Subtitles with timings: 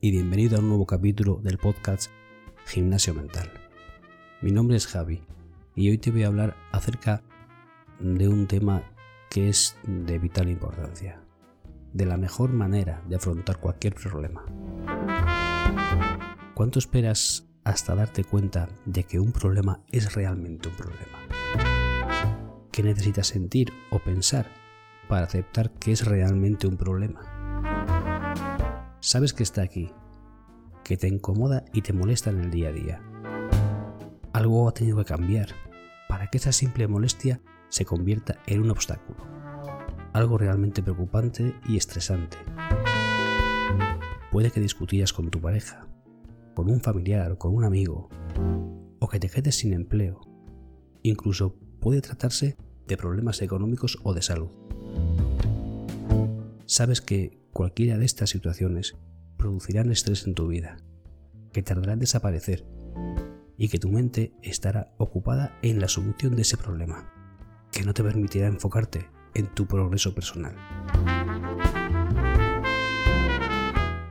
[0.00, 2.08] y bienvenido a un nuevo capítulo del podcast
[2.66, 3.50] Gimnasio Mental.
[4.40, 5.24] Mi nombre es Javi
[5.74, 7.24] y hoy te voy a hablar acerca
[7.98, 8.84] de un tema
[9.28, 11.20] que es de vital importancia,
[11.92, 14.44] de la mejor manera de afrontar cualquier problema.
[16.54, 21.18] ¿Cuánto esperas hasta darte cuenta de que un problema es realmente un problema?
[22.70, 24.46] ¿Qué necesitas sentir o pensar
[25.08, 27.35] para aceptar que es realmente un problema?
[29.06, 29.88] Sabes que está aquí,
[30.82, 33.02] que te incomoda y te molesta en el día a día.
[34.32, 35.50] Algo ha tenido que cambiar
[36.08, 39.24] para que esa simple molestia se convierta en un obstáculo.
[40.12, 42.36] Algo realmente preocupante y estresante.
[44.32, 45.86] Puede que discutías con tu pareja,
[46.56, 48.08] con un familiar o con un amigo,
[48.98, 50.20] o que te quedes sin empleo.
[51.04, 52.56] Incluso puede tratarse
[52.88, 54.50] de problemas económicos o de salud.
[56.68, 58.96] Sabes que cualquiera de estas situaciones
[59.36, 60.78] producirán estrés en tu vida,
[61.52, 62.66] que tardará en desaparecer
[63.56, 67.08] y que tu mente estará ocupada en la solución de ese problema,
[67.70, 70.56] que no te permitirá enfocarte en tu progreso personal.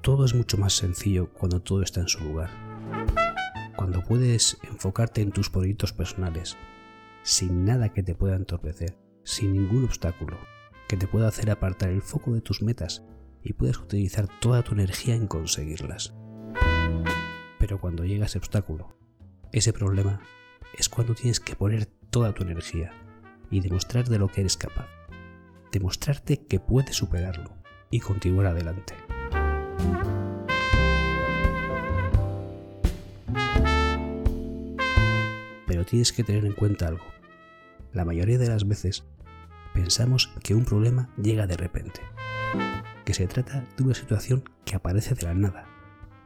[0.00, 2.50] Todo es mucho más sencillo cuando todo está en su lugar,
[3.74, 6.56] cuando puedes enfocarte en tus proyectos personales,
[7.24, 10.38] sin nada que te pueda entorpecer, sin ningún obstáculo
[10.88, 13.04] que te pueda hacer apartar el foco de tus metas
[13.42, 16.14] y puedes utilizar toda tu energía en conseguirlas.
[17.58, 18.96] Pero cuando llega ese obstáculo,
[19.52, 20.20] ese problema,
[20.76, 22.92] es cuando tienes que poner toda tu energía
[23.50, 24.88] y demostrar de lo que eres capaz.
[25.72, 27.50] Demostrarte que puedes superarlo
[27.90, 28.94] y continuar adelante.
[35.66, 37.04] Pero tienes que tener en cuenta algo.
[37.92, 39.04] La mayoría de las veces
[39.76, 42.00] pensamos que un problema llega de repente,
[43.04, 45.66] que se trata de una situación que aparece de la nada,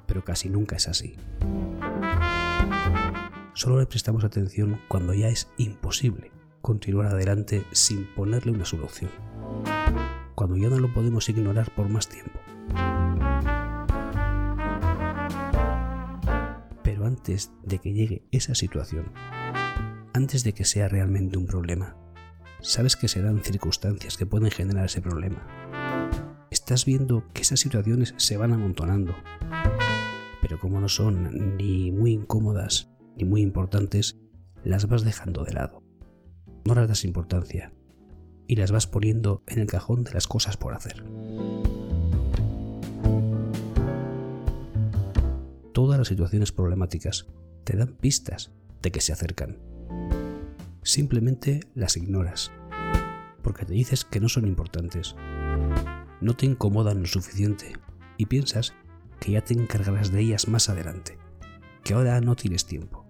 [0.06, 1.16] pero casi nunca es así.
[3.54, 6.30] Solo le prestamos atención cuando ya es imposible
[6.62, 9.10] continuar adelante sin ponerle una solución,
[10.36, 12.38] cuando ya no lo podemos ignorar por más tiempo.
[16.84, 19.10] Pero antes de que llegue esa situación,
[20.12, 21.96] antes de que sea realmente un problema,
[22.62, 25.46] sabes que se dan circunstancias que pueden generar ese problema.
[26.50, 29.14] Estás viendo que esas situaciones se van amontonando,
[30.42, 34.18] pero como no son ni muy incómodas ni muy importantes,
[34.64, 35.82] las vas dejando de lado.
[36.64, 37.72] No las das importancia
[38.46, 41.04] y las vas poniendo en el cajón de las cosas por hacer.
[45.72, 47.26] Todas las situaciones problemáticas
[47.64, 49.69] te dan pistas de que se acercan
[50.82, 52.52] simplemente las ignoras,
[53.42, 55.16] porque te dices que no son importantes,
[56.20, 57.72] no te incomodan lo suficiente
[58.16, 58.74] y piensas
[59.20, 61.18] que ya te encargarás de ellas más adelante,
[61.84, 63.06] que ahora no tienes tiempo.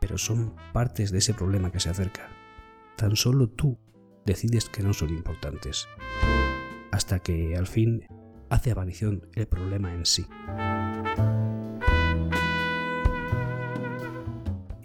[0.00, 2.28] Pero son partes de ese problema que se acerca.
[2.96, 3.78] Tan solo tú
[4.26, 5.88] decides que no son importantes,
[6.90, 8.06] hasta que al fin
[8.50, 10.26] hace aparición el problema en sí.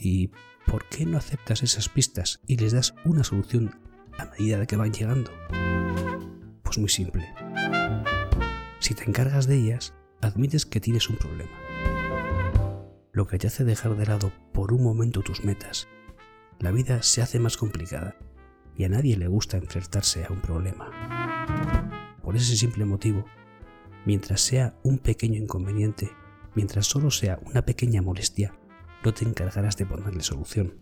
[0.09, 0.31] ¿Y
[0.65, 3.75] por qué no aceptas esas pistas y les das una solución
[4.17, 5.31] a medida de que van llegando?
[6.63, 7.27] Pues muy simple.
[8.79, 11.51] Si te encargas de ellas, admites que tienes un problema.
[13.11, 15.89] Lo que te hace dejar de lado por un momento tus metas.
[16.59, 18.15] La vida se hace más complicada
[18.77, 20.89] y a nadie le gusta enfrentarse a un problema.
[22.23, 23.25] Por ese simple motivo,
[24.05, 26.09] mientras sea un pequeño inconveniente,
[26.55, 28.53] mientras solo sea una pequeña molestia,
[29.13, 30.73] te encargarás de ponerle solución.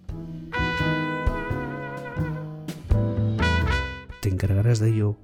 [4.22, 5.18] Te encargarás de ello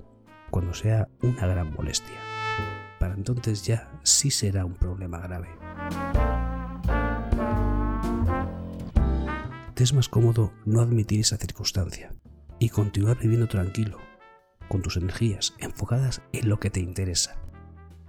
[0.49, 2.17] cuando sea una gran molestia.
[2.99, 5.49] Para entonces ya sí será un problema grave.
[9.73, 12.13] Te es más cómodo no admitir esa circunstancia
[12.59, 13.97] y continuar viviendo tranquilo,
[14.67, 17.41] con tus energías enfocadas en lo que te interesa,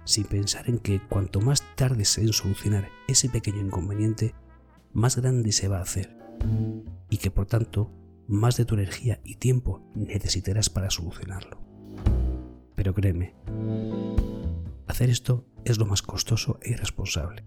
[0.05, 4.35] sin pensar en que cuanto más tardes en solucionar ese pequeño inconveniente,
[4.93, 6.15] más grande se va a hacer
[7.09, 7.91] y que por tanto
[8.27, 11.57] más de tu energía y tiempo necesitarás para solucionarlo.
[12.75, 13.35] Pero créeme,
[14.87, 17.43] hacer esto es lo más costoso e irresponsable.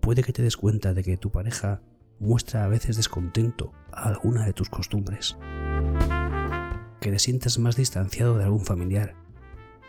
[0.00, 1.80] Puede que te des cuenta de que tu pareja
[2.18, 5.36] muestra a veces descontento a alguna de tus costumbres,
[7.00, 9.23] que te sientas más distanciado de algún familiar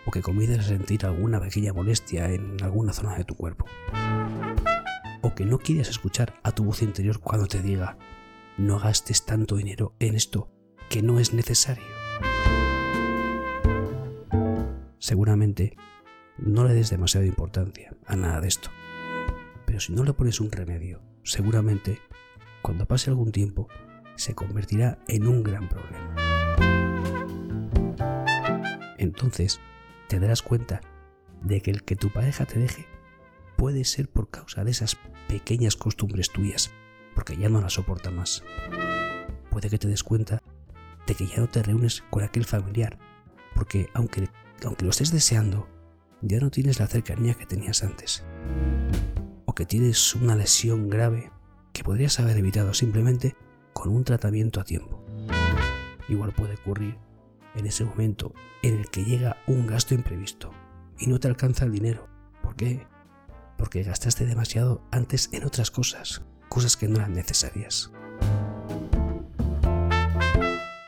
[0.06, 3.66] o que comiences a sentir alguna pequeña molestia en alguna zona de tu cuerpo.
[5.22, 7.98] O que no quieres escuchar a tu voz interior cuando te diga,
[8.58, 10.50] no gastes tanto dinero en esto
[10.90, 11.96] que no es necesario.
[15.06, 15.78] seguramente
[16.40, 18.72] no le des demasiada importancia a nada de esto.
[19.68, 22.00] Pero si no le pones un remedio, seguramente
[22.64, 23.68] cuando pase algún tiempo
[24.16, 26.16] se convertirá en un gran problema.
[28.98, 29.60] Entonces
[30.16, 30.80] te darás cuenta
[31.42, 32.86] de que el que tu pareja te deje
[33.58, 34.98] puede ser por causa de esas
[35.28, 36.72] pequeñas costumbres tuyas,
[37.14, 38.42] porque ya no las soporta más.
[39.50, 40.42] Puede que te des cuenta
[41.06, 42.98] de que ya no te reúnes con aquel familiar,
[43.56, 44.30] porque aunque,
[44.64, 45.68] aunque lo estés deseando,
[46.22, 48.24] ya no tienes la cercanía que tenías antes.
[49.44, 51.30] O que tienes una lesión grave
[51.74, 53.36] que podrías haber evitado simplemente
[53.74, 55.04] con un tratamiento a tiempo.
[56.08, 56.98] Igual puede ocurrir
[57.56, 60.52] en ese momento en el que llega un gasto imprevisto
[61.00, 62.08] y no te alcanza el dinero.
[62.42, 62.86] ¿Por qué?
[63.58, 67.92] Porque gastaste demasiado antes en otras cosas, cosas que no eran necesarias.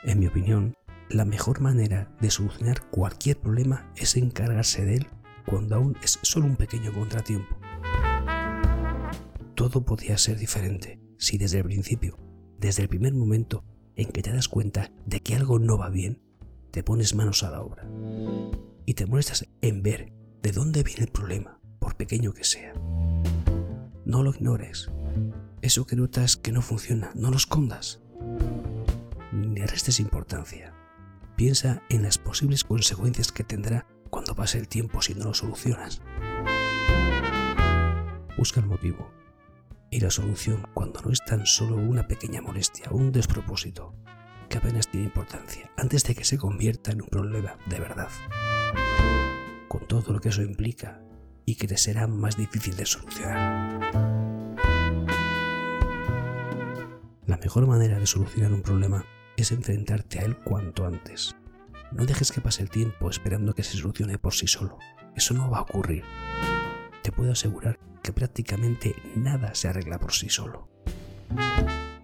[0.04, 0.74] En mi opinión,
[1.10, 5.06] la mejor manera de solucionar cualquier problema es encargarse de él
[5.46, 7.58] cuando aún es solo un pequeño contratiempo.
[9.54, 12.18] Todo podría ser diferente si desde el principio,
[12.58, 13.64] desde el primer momento
[13.96, 16.22] en que te das cuenta de que algo no va bien,
[16.78, 17.88] te pones manos a la obra
[18.86, 22.72] y te molestas en ver de dónde viene el problema, por pequeño que sea.
[24.04, 24.88] No lo ignores.
[25.60, 28.00] Eso que notas que no funciona, no lo escondas.
[29.32, 30.72] Ni restes importancia.
[31.34, 36.00] Piensa en las posibles consecuencias que tendrá cuando pase el tiempo si no lo solucionas.
[38.36, 39.10] Busca el motivo
[39.90, 43.96] y la solución cuando no es tan solo una pequeña molestia, un despropósito,
[44.48, 48.08] que apenas tiene importancia, antes de que se convierta en un problema de verdad.
[49.68, 51.00] Con todo lo que eso implica
[51.44, 53.80] y que te será más difícil de solucionar.
[57.26, 59.04] La mejor manera de solucionar un problema
[59.36, 61.36] es enfrentarte a él cuanto antes,
[61.90, 64.78] no dejes que pase el tiempo esperando que se solucione por sí solo.
[65.16, 66.04] Eso no va a ocurrir.
[67.02, 70.68] Te puedo asegurar que prácticamente nada se arregla por sí solo.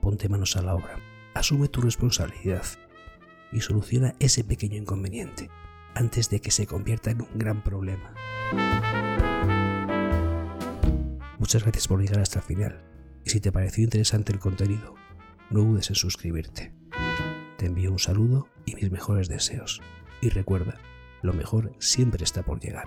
[0.01, 0.99] Ponte manos a la obra,
[1.35, 2.65] asume tu responsabilidad
[3.53, 5.51] y soluciona ese pequeño inconveniente
[5.95, 8.15] antes de que se convierta en un gran problema.
[11.39, 12.83] Muchas gracias por llegar hasta el final
[13.25, 14.95] y si te pareció interesante el contenido,
[15.51, 16.73] no dudes en suscribirte.
[17.59, 19.81] Te envío un saludo y mis mejores deseos.
[20.21, 20.79] Y recuerda,
[21.23, 22.85] lo mejor siempre está por llegar.